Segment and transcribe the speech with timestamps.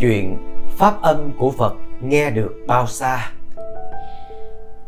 [0.00, 0.36] chuyện
[0.70, 3.30] pháp âm của Phật nghe được bao xa.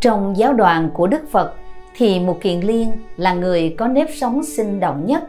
[0.00, 1.54] Trong giáo đoàn của Đức Phật
[1.96, 5.24] thì một Kiền Liên là người có nếp sống sinh động nhất.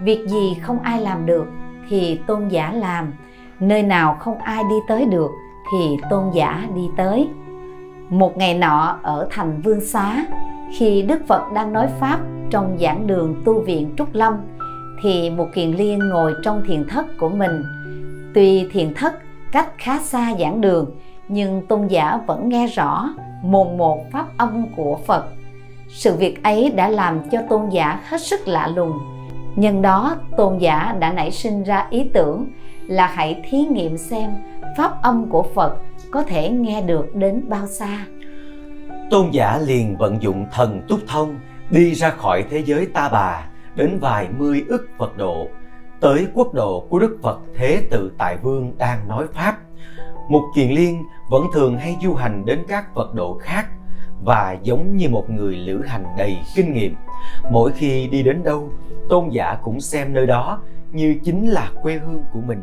[0.00, 1.46] Việc gì không ai làm được
[1.88, 3.12] thì tôn giả làm,
[3.60, 5.30] nơi nào không ai đi tới được
[5.72, 7.28] thì tôn giả đi tới.
[8.08, 10.24] Một ngày nọ ở thành Vương Xá,
[10.78, 14.34] khi Đức Phật đang nói Pháp trong giảng đường tu viện Trúc Lâm,
[15.02, 17.62] thì một Kiền Liên ngồi trong thiền thất của mình.
[18.34, 19.14] Tuy thiền thất
[19.52, 20.90] cách khá xa giảng đường,
[21.28, 23.08] nhưng tôn giả vẫn nghe rõ
[23.42, 25.24] mồn một pháp âm của Phật.
[25.88, 28.98] Sự việc ấy đã làm cho tôn giả hết sức lạ lùng.
[29.56, 32.46] Nhân đó, tôn giả đã nảy sinh ra ý tưởng
[32.86, 34.30] là hãy thí nghiệm xem
[34.76, 35.76] pháp âm của Phật
[36.10, 38.06] có thể nghe được đến bao xa.
[39.10, 41.38] Tôn giả liền vận dụng thần túc thông
[41.70, 45.48] đi ra khỏi thế giới ta bà đến vài mươi ức Phật độ
[46.02, 49.58] tới quốc độ của Đức Phật Thế Tự Tại Vương đang nói Pháp.
[50.28, 53.66] Một kiền liên vẫn thường hay du hành đến các Phật độ khác
[54.24, 56.96] và giống như một người lữ hành đầy kinh nghiệm.
[57.50, 58.70] Mỗi khi đi đến đâu,
[59.08, 62.62] tôn giả cũng xem nơi đó như chính là quê hương của mình.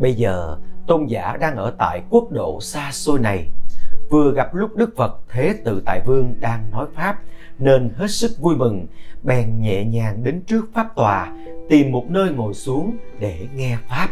[0.00, 3.50] Bây giờ, tôn giả đang ở tại quốc độ xa xôi này,
[4.10, 7.18] vừa gặp lúc Đức Phật Thế Tự Tại Vương đang nói Pháp
[7.58, 8.86] nên hết sức vui mừng,
[9.22, 11.32] bèn nhẹ nhàng đến trước Pháp tòa,
[11.70, 14.08] tìm một nơi ngồi xuống để nghe Pháp.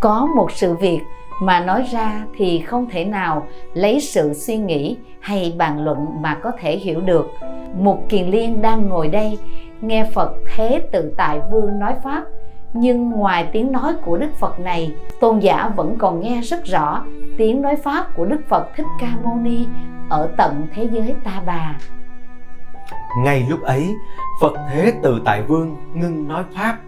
[0.00, 1.00] Có một sự việc
[1.42, 6.34] mà nói ra thì không thể nào lấy sự suy nghĩ hay bàn luận mà
[6.34, 7.30] có thể hiểu được.
[7.76, 9.38] Một kiền liên đang ngồi đây,
[9.80, 12.24] nghe Phật Thế Tự Tại Vương nói Pháp,
[12.72, 17.04] nhưng ngoài tiếng nói của Đức Phật này, tôn giả vẫn còn nghe rất rõ
[17.38, 19.66] tiếng nói Pháp của Đức Phật Thích Ca Mâu Ni
[20.08, 21.78] ở tận thế giới Ta Bà.
[23.24, 23.94] Ngay lúc ấy,
[24.40, 26.78] Phật Thế Tự Tại Vương ngưng nói Pháp.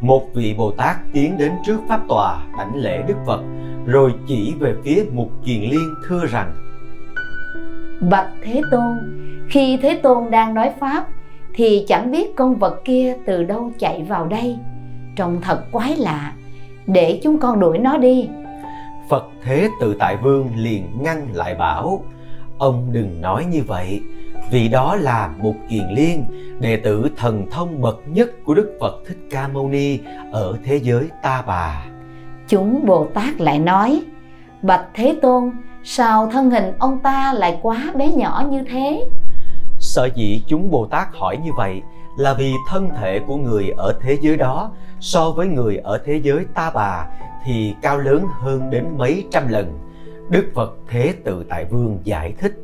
[0.00, 3.42] Một vị Bồ Tát tiến đến trước Pháp tòa đảnh lễ Đức Phật,
[3.86, 6.52] rồi chỉ về phía Mục Kiền Liên thưa rằng
[8.10, 8.98] Bạch Thế Tôn,
[9.50, 11.06] khi Thế Tôn đang nói Pháp,
[11.54, 14.58] thì chẳng biết con vật kia từ đâu chạy vào đây.
[15.16, 16.32] Trông thật quái lạ,
[16.86, 18.28] để chúng con đuổi nó đi.
[19.08, 22.04] Phật Thế Tự Tại Vương liền ngăn lại bảo
[22.58, 24.02] Ông đừng nói như vậy
[24.52, 26.24] vì đó là một kiền liên
[26.60, 29.98] đệ tử thần thông bậc nhất của đức phật thích ca mâu ni
[30.32, 31.84] ở thế giới ta bà.
[32.48, 34.02] Chúng bồ tát lại nói
[34.62, 35.50] bạch thế tôn
[35.84, 39.08] sao thân hình ông ta lại quá bé nhỏ như thế?
[39.78, 41.82] Sở dĩ chúng bồ tát hỏi như vậy
[42.18, 44.70] là vì thân thể của người ở thế giới đó
[45.00, 47.06] so với người ở thế giới ta bà
[47.44, 49.78] thì cao lớn hơn đến mấy trăm lần.
[50.28, 52.54] Đức phật thế tự tại vương giải thích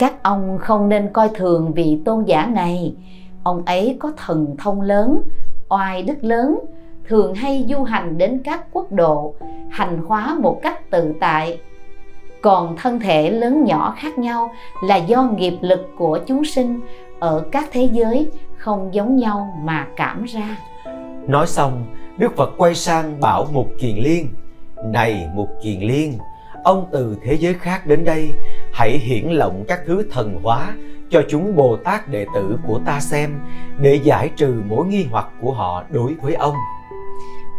[0.00, 2.94] các ông không nên coi thường vị tôn giả này.
[3.42, 5.22] Ông ấy có thần thông lớn,
[5.68, 6.58] oai đức lớn,
[7.08, 9.34] thường hay du hành đến các quốc độ,
[9.70, 11.58] hành hóa một cách tự tại.
[12.42, 14.52] Còn thân thể lớn nhỏ khác nhau
[14.84, 16.80] là do nghiệp lực của chúng sinh
[17.18, 20.56] ở các thế giới không giống nhau mà cảm ra.
[21.28, 21.86] Nói xong,
[22.18, 24.28] đức phật quay sang bảo mục kiền liên,
[24.84, 26.12] này mục kiền liên,
[26.64, 28.30] ông từ thế giới khác đến đây
[28.72, 30.74] hãy hiển lộng các thứ thần hóa
[31.10, 33.30] cho chúng Bồ Tát đệ tử của ta xem
[33.80, 36.54] để giải trừ mối nghi hoặc của họ đối với ông.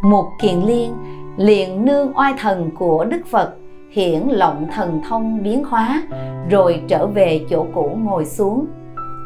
[0.03, 0.95] Một kiền liên
[1.37, 3.55] liền nương oai thần của Đức Phật
[3.91, 6.03] hiển lộng thần thông biến hóa
[6.49, 8.65] rồi trở về chỗ cũ ngồi xuống.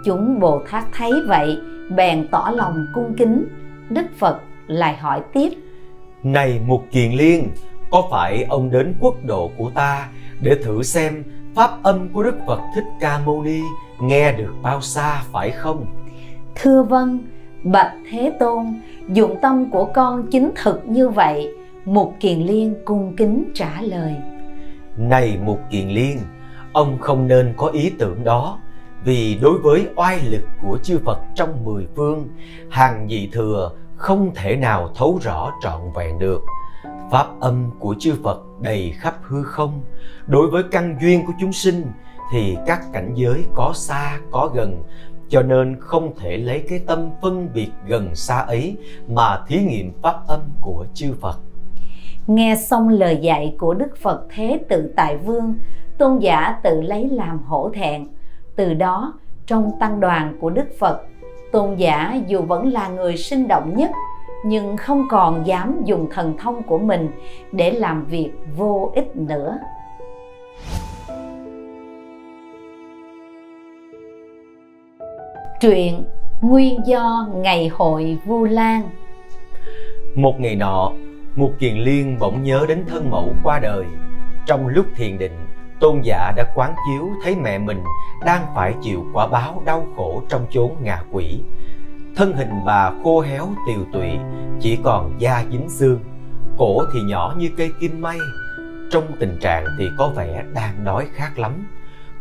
[0.06, 1.58] Chúng Bồ Tát thấy vậy
[1.96, 3.48] bèn tỏ lòng cung kính.
[3.90, 5.50] Đức Phật lại hỏi tiếp.
[6.24, 7.50] Này một kiền liên,
[7.92, 10.10] có phải ông đến quốc độ của ta
[10.42, 11.24] để thử xem
[11.56, 13.62] pháp âm của Đức Phật Thích Ca Mâu Ni
[14.00, 15.86] nghe được bao xa phải không?
[16.56, 17.20] Thưa vâng,
[17.64, 18.66] bạch Thế Tôn,
[19.10, 21.50] dụng tâm của con chính thực như vậy.
[21.86, 24.16] Mục Kiền Liên cung kính trả lời.
[24.98, 26.20] Này Mục Kiền Liên,
[26.74, 28.60] ông không nên có ý tưởng đó,
[29.04, 32.28] vì đối với oai lực của chư Phật trong mười phương,
[32.70, 36.42] hàng nhị thừa không thể nào thấu rõ trọn vẹn được
[37.12, 39.82] pháp âm của chư Phật đầy khắp hư không.
[40.28, 41.86] Đối với căn duyên của chúng sinh
[42.32, 44.84] thì các cảnh giới có xa có gần,
[45.30, 49.92] cho nên không thể lấy cái tâm phân biệt gần xa ấy mà thí nghiệm
[50.02, 51.40] pháp âm của chư Phật.
[52.28, 55.56] Nghe xong lời dạy của Đức Phật Thế Tự Tại Vương,
[55.98, 58.08] tôn giả tự lấy làm hổ thẹn.
[58.56, 59.14] Từ đó,
[59.48, 61.02] trong tăng đoàn của Đức Phật,
[61.52, 63.92] tôn giả dù vẫn là người sinh động nhất
[64.46, 67.12] nhưng không còn dám dùng thần thông của mình
[67.52, 69.58] để làm việc vô ích nữa
[75.62, 76.04] truyện
[76.42, 78.90] nguyên do ngày hội vu lan
[80.16, 80.92] một ngày nọ
[81.36, 83.86] Mục Kiền Liên bỗng nhớ đến thân mẫu qua đời.
[84.46, 85.32] Trong lúc thiền định,
[85.80, 87.84] tôn giả đã quán chiếu thấy mẹ mình
[88.26, 91.40] đang phải chịu quả báo đau khổ trong chốn ngạ quỷ.
[92.16, 94.10] Thân hình bà khô héo tiều tụy,
[94.62, 96.00] chỉ còn da dính xương,
[96.58, 98.18] cổ thì nhỏ như cây kim may.
[98.92, 101.68] Trong tình trạng thì có vẻ đang đói khát lắm.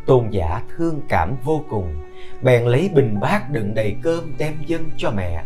[0.07, 1.95] Tôn giả thương cảm vô cùng,
[2.43, 5.45] bèn lấy bình bát đựng đầy cơm đem dâng cho mẹ.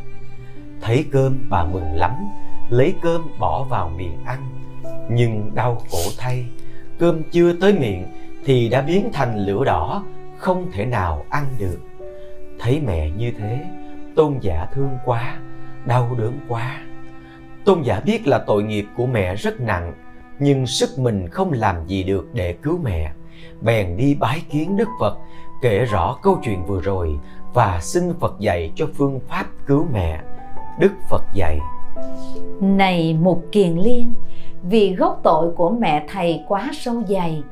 [0.81, 2.13] Thấy cơm bà mừng lắm,
[2.71, 4.41] lấy cơm bỏ vào miệng ăn.
[5.11, 6.47] Nhưng đau khổ thay,
[6.99, 8.07] cơm chưa tới miệng
[8.45, 10.05] thì đã biến thành lửa đỏ,
[10.39, 11.79] không thể nào ăn được.
[12.59, 13.65] Thấy mẹ như thế,
[14.19, 15.39] tôn giả thương quá,
[15.87, 16.81] đau đớn quá.
[17.65, 19.93] Tôn giả biết là tội nghiệp của mẹ rất nặng,
[20.39, 23.13] nhưng sức mình không làm gì được để cứu mẹ.
[23.61, 25.19] Bèn đi bái kiến Đức Phật,
[25.63, 27.19] kể rõ câu chuyện vừa rồi
[27.55, 30.21] và xin Phật dạy cho phương pháp cứu mẹ.
[30.79, 31.59] Đức Phật dạy
[32.61, 34.15] Này Mục Kiền Liên,
[34.63, 37.43] vì gốc tội của mẹ thầy quá sâu dày,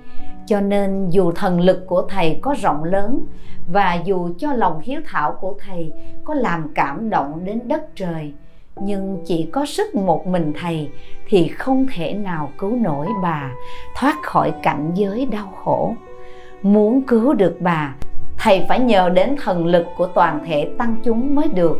[0.47, 3.27] cho nên dù thần lực của thầy có rộng lớn
[3.73, 5.93] và dù cho lòng hiếu thảo của thầy
[6.25, 8.33] có làm cảm động đến đất trời,
[8.77, 10.89] nhưng chỉ có sức một mình thầy
[11.29, 13.51] thì không thể nào cứu nổi bà
[13.97, 15.95] thoát khỏi cảnh giới đau khổ.
[16.63, 17.95] Muốn cứu được bà,
[18.39, 21.79] thầy phải nhờ đến thần lực của toàn thể tăng chúng mới được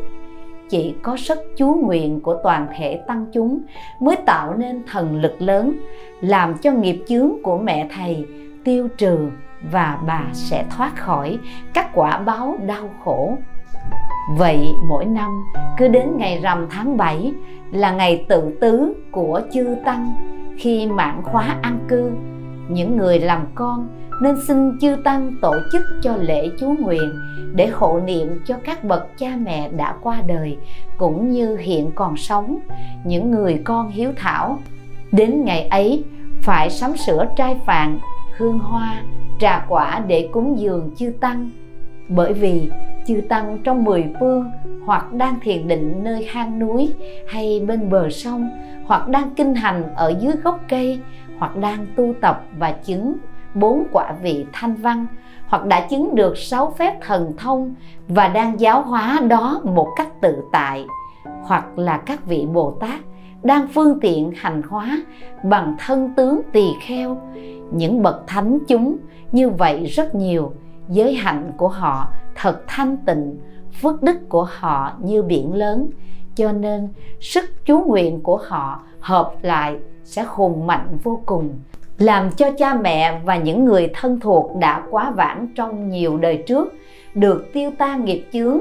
[0.69, 3.61] chỉ có sức chú nguyện của toàn thể tăng chúng
[4.01, 5.73] mới tạo nên thần lực lớn
[6.21, 8.27] làm cho nghiệp chướng của mẹ thầy
[8.67, 9.31] tiêu trừ
[9.73, 11.39] và bà sẽ thoát khỏi
[11.75, 13.39] các quả báo đau khổ
[14.37, 15.45] Vậy mỗi năm
[15.79, 17.33] cứ đến ngày rằm tháng 7
[17.73, 20.13] là ngày tự tứ của chư Tăng
[20.59, 22.11] khi mãn khóa an cư.
[22.69, 23.89] Những người làm con
[24.23, 27.13] nên xin chư Tăng tổ chức cho lễ chú nguyện
[27.55, 30.59] để hộ niệm cho các bậc cha mẹ đã qua đời
[30.97, 32.59] cũng như hiện còn sống,
[33.05, 34.59] những người con hiếu thảo.
[35.13, 36.05] Đến ngày ấy
[36.43, 37.99] phải sắm sửa trai phạn,
[38.37, 39.03] hương hoa,
[39.39, 41.51] trà quả để cúng dường chư Tăng.
[42.09, 42.71] Bởi vì
[43.07, 44.51] chư tăng trong mười phương
[44.85, 46.95] hoặc đang thiền định nơi hang núi
[47.29, 48.51] hay bên bờ sông
[48.87, 51.01] hoặc đang kinh hành ở dưới gốc cây
[51.39, 53.17] hoặc đang tu tập và chứng
[53.55, 55.07] bốn quả vị thanh văn
[55.47, 57.75] hoặc đã chứng được sáu phép thần thông
[58.09, 60.85] và đang giáo hóa đó một cách tự tại
[61.43, 63.01] hoặc là các vị bồ tát
[63.43, 65.03] đang phương tiện hành hóa
[65.43, 67.19] bằng thân tướng tỳ kheo.
[67.73, 68.97] Những bậc thánh chúng
[69.33, 70.53] như vậy rất nhiều.
[70.89, 73.37] Giới hạnh của họ thật thanh tịnh,
[73.81, 75.91] phước đức của họ như biển lớn.
[76.35, 76.89] Cho nên,
[77.21, 81.51] sức chú nguyện của họ hợp lại sẽ hùng mạnh vô cùng,
[81.99, 86.45] làm cho cha mẹ và những người thân thuộc đã quá vãng trong nhiều đời
[86.47, 86.75] trước
[87.15, 88.61] được tiêu tan nghiệp chướng,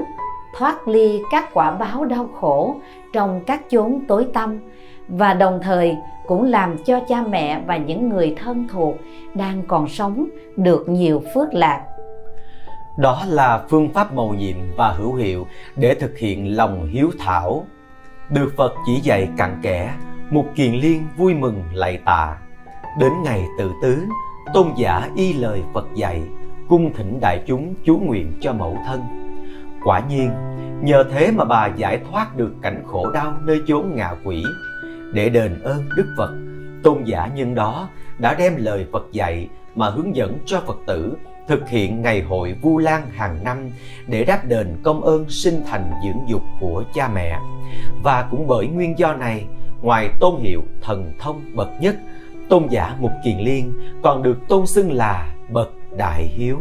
[0.58, 2.76] thoát ly các quả báo đau khổ
[3.16, 4.58] trong các chốn tối tăm
[5.08, 5.96] và đồng thời
[6.26, 8.94] cũng làm cho cha mẹ và những người thân thuộc
[9.34, 11.84] đang còn sống được nhiều phước lạc
[12.96, 15.46] đó là phương pháp mầu nhiệm và hữu hiệu
[15.76, 17.64] để thực hiện lòng hiếu thảo.
[18.30, 19.94] Được Phật chỉ dạy cặn kẽ,
[20.30, 22.36] một Kiền Liên vui mừng lạy tạ.
[23.00, 23.98] Đến ngày tự tứ,
[24.54, 26.22] tôn giả y lời Phật dạy,
[26.68, 29.25] cung thỉnh đại chúng chú nguyện cho mẫu thân.
[29.86, 30.30] Quả nhiên,
[30.82, 34.44] nhờ thế mà bà giải thoát được cảnh khổ đau nơi chốn ngạ quỷ.
[35.12, 36.30] Để đền ơn Đức Phật,
[36.82, 37.88] tôn giả nhân đó
[38.18, 41.16] đã đem lời Phật dạy mà hướng dẫn cho Phật tử
[41.48, 43.70] thực hiện ngày hội Vu Lan hàng năm
[44.06, 47.38] để đáp đền công ơn sinh thành dưỡng dục của cha mẹ.
[48.02, 49.46] Và cũng bởi nguyên do này,
[49.82, 51.96] ngoài tôn hiệu thần thông bậc nhất,
[52.48, 56.58] tôn giả Mục Kiền Liên còn được tôn xưng là bậc đại hiếu.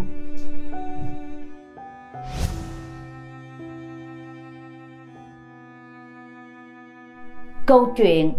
[7.68, 8.34] Câu chuyện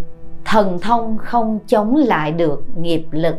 [0.44, 3.34] thần thông không chống lại được nghiệp lực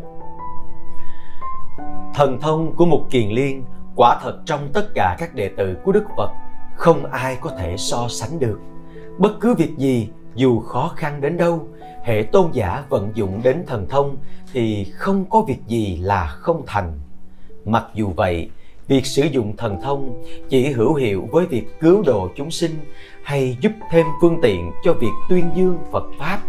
[2.16, 3.64] Thần thông của một kiền liên
[3.96, 6.32] quả thật trong tất cả các đệ tử của Đức Phật
[6.76, 8.60] không ai có thể so sánh được.
[9.18, 11.68] Bất cứ việc gì dù khó khăn đến đâu,
[12.04, 14.18] hệ tôn giả vận dụng đến thần thông
[14.54, 17.00] thì không có việc gì là không thành.
[17.66, 18.50] Mặc dù vậy,
[18.88, 22.72] việc sử dụng thần thông chỉ hữu hiệu với việc cứu độ chúng sinh
[23.24, 26.40] hay giúp thêm phương tiện cho việc tuyên dương Phật Pháp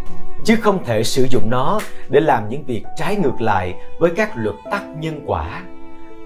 [0.44, 4.32] chứ không thể sử dụng nó để làm những việc trái ngược lại với các
[4.36, 5.62] luật tắc nhân quả.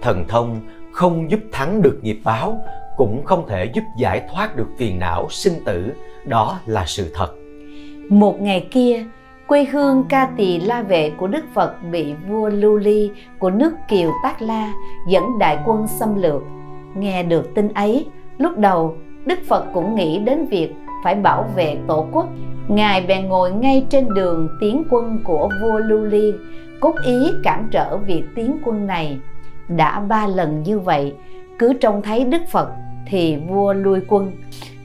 [0.02, 0.60] Thần thông
[0.92, 2.64] không giúp thắng được nghiệp báo,
[2.96, 5.92] cũng không thể giúp giải thoát được phiền não sinh tử,
[6.24, 7.28] đó là sự thật.
[8.08, 9.04] Một ngày kia,
[9.46, 13.72] quê hương ca tỳ la vệ của Đức Phật bị vua Lưu Ly của nước
[13.88, 14.72] Kiều Tác La
[15.08, 16.42] dẫn đại quân xâm lược.
[16.94, 18.06] Nghe được tin ấy,
[18.38, 18.96] lúc đầu
[19.26, 22.28] Đức Phật cũng nghĩ đến việc phải bảo vệ tổ quốc.
[22.68, 26.32] Ngài bèn ngồi ngay trên đường tiến quân của vua lưu ly
[26.80, 29.18] cốt ý cản trở việc tiến quân này.
[29.68, 31.14] Đã ba lần như vậy
[31.58, 32.68] cứ trông thấy đức phật
[33.06, 34.32] thì vua lui quân.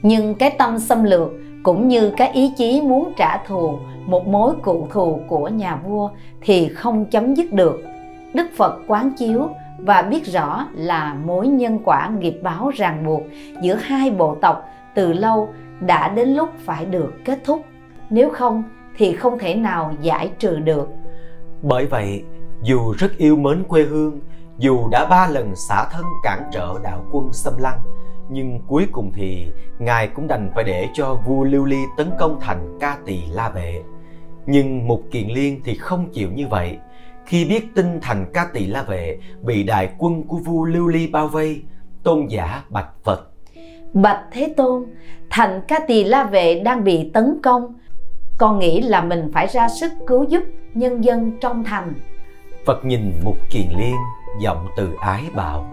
[0.02, 1.32] Nhưng cái tâm xâm lược
[1.68, 6.10] cũng như cái ý chí muốn trả thù, một mối cụ thù của nhà vua
[6.40, 7.80] thì không chấm dứt được.
[8.34, 9.48] Đức phật quán chiếu
[9.78, 13.22] và biết rõ là mối nhân quả nghiệp báo ràng buộc
[13.62, 15.48] giữa hai bộ tộc từ lâu
[15.80, 17.62] đã đến lúc phải được kết thúc.
[18.10, 18.62] Nếu không
[18.96, 20.88] thì không thể nào giải trừ được.
[21.62, 22.24] Bởi vậy,
[22.62, 24.20] dù rất yêu mến quê hương,
[24.58, 27.78] dù đã ba lần xả thân cản trở đạo quân xâm lăng
[28.30, 29.46] nhưng cuối cùng thì
[29.78, 33.50] ngài cũng đành phải để cho vua lưu ly tấn công thành ca tỳ la
[33.50, 33.82] vệ.
[34.46, 36.78] Nhưng mục kiền liên thì không chịu như vậy.
[37.26, 41.06] Khi biết tin thành ca tỳ la vệ bị đại quân của vua lưu ly
[41.06, 41.62] bao vây
[42.02, 43.30] tôn giả bạch phật.
[43.92, 44.84] Bạch thế tôn
[45.30, 47.74] thành ca tỳ la vệ đang bị tấn công
[48.38, 50.42] con nghĩ là mình phải ra sức cứu giúp
[50.74, 51.94] nhân dân trong thành.
[52.66, 53.96] Phật nhìn mục kiền liên
[54.40, 55.66] giọng từ ái bảo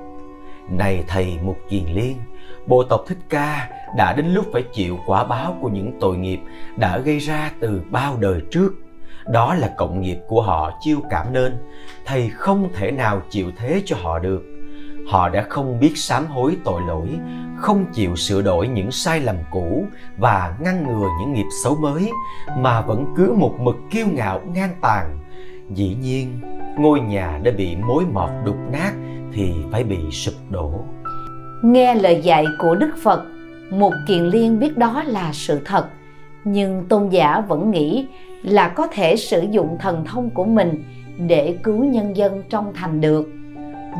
[0.70, 2.18] này thầy mục kiền liên
[2.68, 6.40] bộ tộc thích ca đã đến lúc phải chịu quả báo của những tội nghiệp
[6.78, 8.74] đã gây ra từ bao đời trước.
[9.26, 11.58] Đó là cộng nghiệp của họ chiêu cảm nên,
[12.06, 14.44] thầy không thể nào chịu thế cho họ được.
[15.08, 17.10] Họ đã không biết sám hối tội lỗi,
[17.58, 19.86] không chịu sửa đổi những sai lầm cũ
[20.18, 22.12] và ngăn ngừa những nghiệp xấu mới,
[22.58, 25.20] mà vẫn cứ một mực kiêu ngạo ngang tàn.
[25.70, 26.40] Dĩ nhiên,
[26.78, 28.92] ngôi nhà đã bị mối mọt đục nát
[29.34, 30.86] thì phải bị sụp đổ
[31.72, 33.24] nghe lời dạy của đức phật,
[33.70, 35.88] một kiền liên biết đó là sự thật.
[36.44, 38.08] Nhưng tôn giả vẫn nghĩ
[38.44, 40.84] là có thể sử dụng thần thông của mình
[41.18, 43.30] để cứu nhân dân trong thành được.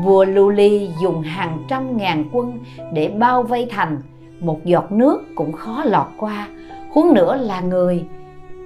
[0.04, 2.58] Vua lưu ly dùng hàng trăm ngàn quân
[2.92, 3.98] để bao vây thành,
[4.40, 6.48] một giọt nước cũng khó lọt qua,
[6.90, 8.04] huống nữa là người.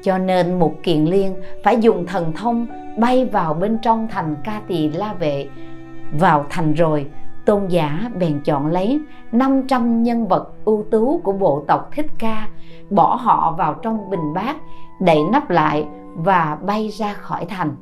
[0.02, 2.66] Cho nên một kiền liên phải dùng thần thông
[2.98, 5.48] bay vào bên trong thành ca tỳ la vệ,
[6.12, 7.06] vào thành rồi
[7.50, 9.00] tôn giả bèn chọn lấy
[9.32, 12.48] 500 nhân vật ưu tú của bộ tộc Thích Ca,
[12.90, 14.56] bỏ họ vào trong bình bát,
[15.00, 17.76] đậy nắp lại và bay ra khỏi thành.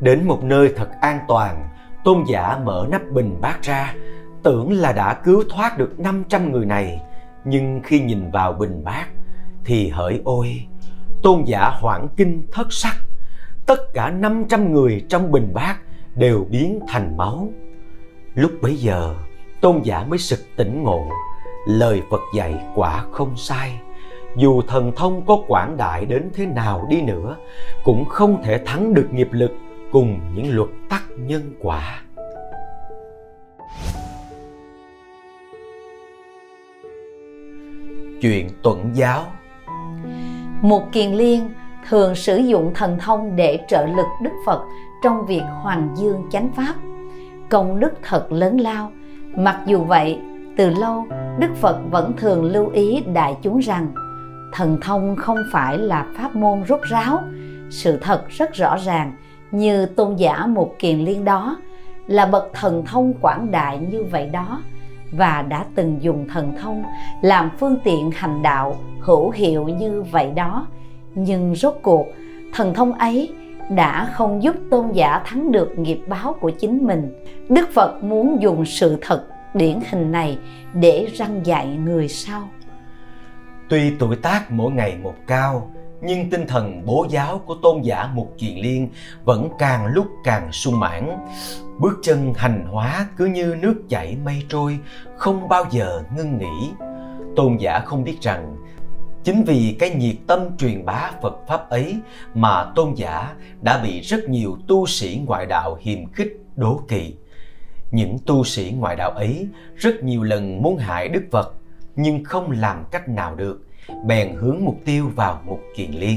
[0.00, 1.68] Đến một nơi thật an toàn,
[2.04, 3.94] tôn giả mở nắp bình bát ra,
[4.42, 7.00] tưởng là đã cứu thoát được 500 người này,
[7.44, 9.06] nhưng khi nhìn vào bình bát
[9.64, 10.66] thì hỡi ôi,
[11.22, 12.96] tôn giả hoảng kinh thất sắc,
[13.66, 15.76] tất cả 500 người trong bình bát
[16.14, 17.48] đều biến thành máu.
[18.34, 19.14] Lúc bấy giờ,
[19.60, 21.08] tôn giả mới sực tỉnh ngộ,
[21.66, 23.80] lời Phật dạy quả không sai.
[24.36, 27.36] Dù thần thông có quảng đại đến thế nào đi nữa,
[27.84, 29.52] cũng không thể thắng được nghiệp lực
[29.92, 32.02] cùng những luật tắc nhân quả.
[38.22, 39.24] Chuyện tuận giáo
[40.62, 41.50] Một kiền liên
[41.88, 44.64] thường sử dụng thần thông để trợ lực Đức Phật
[45.02, 46.74] trong việc hoàng dương chánh pháp
[47.50, 48.92] công đức thật lớn lao.
[49.36, 50.18] Mặc dù vậy,
[50.56, 51.04] từ lâu,
[51.38, 53.94] đức phật vẫn thường lưu ý đại chúng rằng,
[54.52, 57.22] thần thông không phải là pháp môn rốt ráo.
[57.70, 59.12] Sự thật rất rõ ràng,
[59.50, 61.56] như tôn giả một kiền liên đó,
[62.06, 64.62] là bậc thần thông quảng đại như vậy đó,
[65.12, 66.84] và đã từng dùng thần thông
[67.22, 70.66] làm phương tiện hành đạo hữu hiệu như vậy đó.
[71.14, 72.06] Nhưng rốt cuộc,
[72.52, 73.30] thần thông ấy
[73.70, 77.12] đã không giúp tôn giả thắng được nghiệp báo của chính mình
[77.48, 80.38] đức phật muốn dùng sự thật điển hình này
[80.74, 82.48] để răng dạy người sau
[83.68, 85.70] tuy tuổi tác mỗi ngày một cao
[86.06, 88.88] nhưng tinh thần bố giáo của tôn giả Mục Kiền Liên
[89.24, 91.18] vẫn càng lúc càng sung mãn.
[91.78, 94.78] Bước chân hành hóa cứ như nước chảy mây trôi,
[95.16, 96.70] không bao giờ ngưng nghỉ.
[97.36, 98.56] Tôn giả không biết rằng
[99.24, 101.96] Chính vì cái nhiệt tâm truyền bá Phật Pháp ấy
[102.34, 107.14] mà tôn giả đã bị rất nhiều tu sĩ ngoại đạo hiềm khích, đố kỵ.
[107.90, 111.54] Những tu sĩ ngoại đạo ấy rất nhiều lần muốn hại Đức Phật
[111.96, 113.66] nhưng không làm cách nào được,
[114.04, 116.16] bèn hướng mục tiêu vào một kiền liên.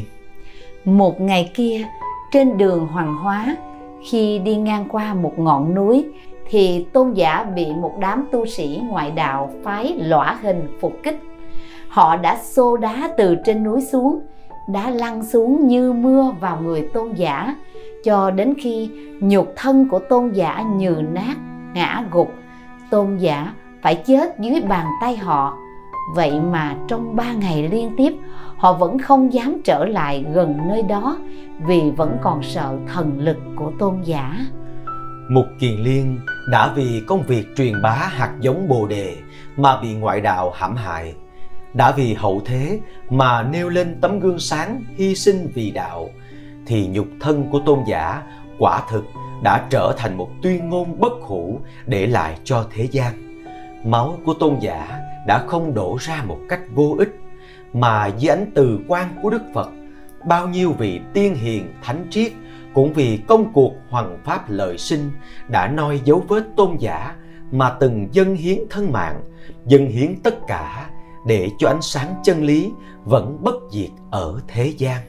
[0.85, 1.85] Một ngày kia,
[2.31, 3.57] trên đường Hoàng Hóa,
[4.09, 6.05] khi đi ngang qua một ngọn núi
[6.49, 11.19] thì tôn giả bị một đám tu sĩ ngoại đạo phái lõa hình phục kích
[11.97, 14.19] họ đã xô đá từ trên núi xuống
[14.69, 17.55] đá lăn xuống như mưa vào người tôn giả,
[18.03, 18.89] cho đến khi
[19.19, 21.35] nhục thân của tôn giả nhừ nát,
[21.73, 22.31] ngã gục.
[22.89, 25.57] Tôn giả phải chết dưới bàn tay họ.
[26.15, 28.13] Vậy mà trong ba ngày liên tiếp,
[28.57, 31.17] họ vẫn không dám trở lại gần nơi đó
[31.67, 34.37] vì vẫn còn sợ thần lực của tôn giả.
[35.29, 36.19] Mục Kiền Liên
[36.51, 39.15] đã vì công việc truyền bá hạt giống Bồ đề
[39.57, 41.13] mà bị ngoại đạo hãm hại
[41.73, 46.09] đã vì hậu thế mà nêu lên tấm gương sáng hy sinh vì đạo,
[46.65, 48.23] thì nhục thân của tôn giả
[48.59, 49.05] quả thực
[49.43, 53.43] đã trở thành một tuyên ngôn bất hủ để lại cho thế gian.
[53.85, 57.19] Máu của tôn giả đã không đổ ra một cách vô ích,
[57.73, 59.69] mà dưới ánh từ quan của đức phật,
[60.27, 62.31] bao nhiêu vị tiên hiền thánh triết
[62.73, 65.11] cũng vì công cuộc hoằng pháp lợi sinh
[65.47, 67.15] đã noi dấu vết tôn giả
[67.51, 69.21] mà từng dâng hiến thân mạng,
[69.65, 70.89] dâng hiến tất cả
[71.27, 72.71] để cho ánh sáng chân lý
[73.05, 75.01] vẫn bất diệt ở thế gian.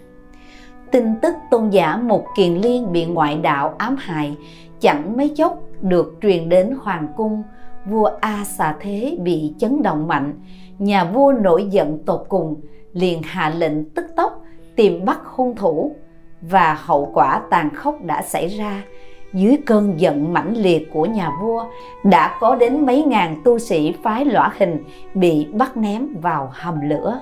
[0.93, 4.37] Tin tức tôn giả một Kiền Liên bị ngoại đạo ám hại,
[4.81, 7.43] chẳng mấy chốc được truyền đến hoàng cung.
[7.87, 10.35] Vua A Xà Thế bị chấn động mạnh,
[10.79, 12.61] nhà vua nổi giận tột cùng,
[12.93, 14.43] liền hạ lệnh tức tốc
[14.77, 15.97] tìm bắt hung thủ.
[16.43, 18.83] Và hậu quả tàn khốc đã xảy ra
[19.32, 21.64] dưới cơn giận mãnh liệt của nhà vua,
[22.04, 26.88] đã có đến mấy ngàn tu sĩ phái lõa hình bị bắt ném vào hầm
[26.88, 27.18] lửa.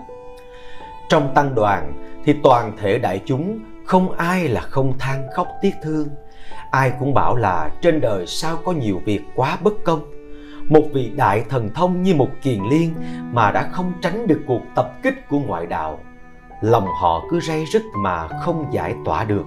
[1.08, 1.92] Trong tăng đoàn
[2.24, 6.08] thì toàn thể đại chúng, không ai là không than khóc tiếc thương.
[6.70, 10.00] Ai cũng bảo là trên đời sao có nhiều việc quá bất công.
[10.68, 12.94] Một vị đại thần thông như một kiền liên
[13.32, 15.98] mà đã không tránh được cuộc tập kích của ngoại đạo.
[16.60, 19.44] Lòng họ cứ rây rứt mà không giải tỏa được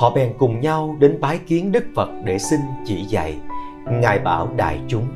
[0.00, 3.34] họ bèn cùng nhau đến bái kiến đức phật để xin chỉ dạy.
[3.90, 5.06] Ngài bảo đại chúng,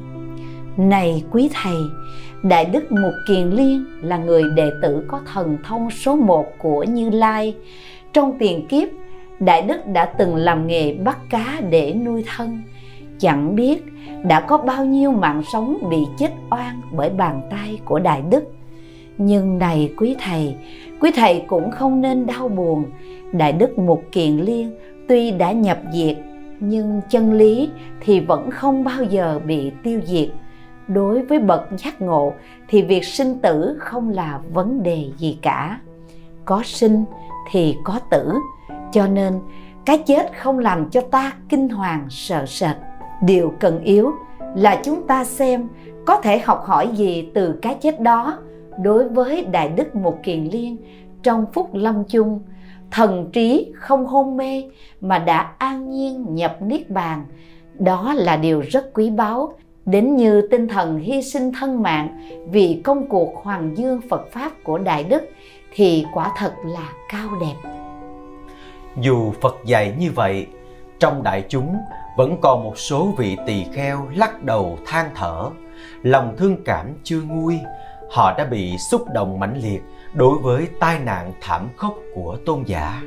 [0.77, 1.77] này quý thầy,
[2.43, 6.83] đại đức mục kiền liên là người đệ tử có thần thông số một của
[6.83, 7.55] như lai.
[8.13, 8.89] Trong tiền kiếp,
[9.41, 12.63] đại đức đã từng làm nghề bắt cá để nuôi thân.
[13.19, 13.85] Chẳng biết
[14.25, 18.45] đã có bao nhiêu mạng sống bị chết oan bởi bàn tay của đại đức.
[19.19, 20.55] Nhưng này quý thầy
[21.05, 22.85] quý thầy cũng không nên đau buồn.
[23.33, 24.75] Đại đức mục kiền liên
[25.09, 26.17] tuy đã nhập diệt,
[26.61, 30.29] nhưng chân lý thì vẫn không bao giờ bị tiêu diệt.
[30.89, 32.33] Đối với bậc giác ngộ
[32.69, 35.81] thì việc sinh tử không là vấn đề gì cả.
[36.45, 37.05] Có sinh
[37.51, 38.33] thì có tử,
[38.93, 39.41] cho nên
[39.85, 42.77] cái chết không làm cho ta kinh hoàng sợ sệt.
[43.23, 44.13] Điều cần yếu
[44.57, 45.69] là chúng ta xem
[46.07, 48.39] có thể học hỏi gì từ cái chết đó
[48.83, 50.77] đối với đại đức một kiền liên
[51.23, 52.41] trong phút lâm chung.
[52.91, 54.65] Thần trí không hôn mê
[55.01, 57.25] mà đã an nhiên nhập niết bàn.
[57.79, 59.53] Đó là điều rất quý báu.
[59.87, 62.19] Đến như tinh thần hy sinh thân mạng
[62.51, 65.23] vì công cuộc hoàng dương phật pháp của đại đức
[65.75, 67.71] thì quả thật là cao đẹp.
[69.01, 70.47] Dù phật dạy như vậy,
[70.99, 71.77] trong đại chúng
[72.17, 75.51] vẫn còn một số vị tỳ kheo lắc đầu than thở,
[76.03, 77.59] lòng thương cảm chưa nguôi
[78.11, 79.83] họ đã bị xúc động mãnh liệt
[80.15, 83.03] đối với tai nạn thảm khốc của tôn giả.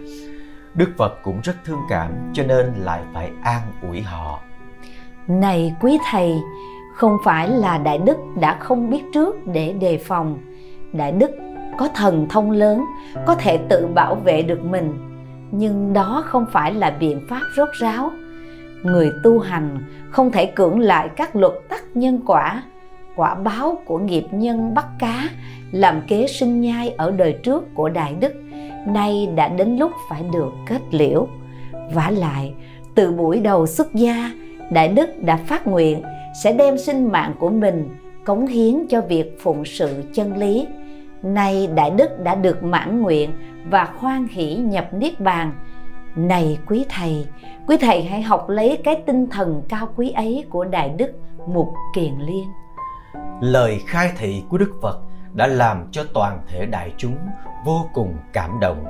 [0.73, 4.39] Đức phật cũng rất thương cảm, cho nên lại phải an ủi họ.
[5.27, 6.33] Này quý thầy,
[6.95, 10.37] không phải là đại đức đã không biết trước để đề phòng.
[10.93, 11.31] Đại đức
[11.77, 12.85] có thần thông lớn,
[13.25, 14.93] có thể tự bảo vệ được mình.
[15.51, 18.11] Nhưng đó không phải là biện pháp rốt ráo.
[18.83, 19.77] Người tu hành
[20.11, 22.63] không thể cưỡng lại các luật tắc nhân quả
[23.17, 25.29] quả báo của nghiệp nhân bắt cá,
[25.71, 28.33] làm kế sinh nhai ở đời trước của đại đức,
[28.87, 31.27] nay đã đến lúc phải được kết liễu.
[31.93, 32.53] Vả lại,
[32.95, 34.31] từ buổi đầu xuất gia,
[34.71, 36.01] đại đức đã phát nguyện
[36.43, 37.89] sẽ đem sinh mạng của mình
[38.25, 40.67] cống hiến cho việc phụng sự chân lý.
[41.23, 43.31] Nay đại đức đã được mãn nguyện
[43.69, 45.51] và hoan hỷ nhập niết bàn.
[46.15, 47.25] Này quý thầy
[47.67, 51.11] quý thầy hãy học lấy cái tinh thần cao quý ấy của đại đức
[51.47, 52.45] mục kiền liên
[53.41, 54.99] lời khai thị của đức phật
[55.33, 57.17] đã làm cho toàn thể đại chúng
[57.65, 58.85] vô cùng cảm động.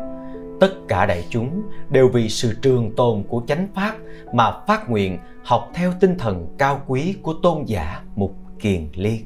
[0.60, 3.96] Tất cả đại chúng đều vì sự trường tồn của chánh pháp
[4.34, 9.26] mà phát nguyện học theo tinh thần cao quý của tôn giả mục kiền liên.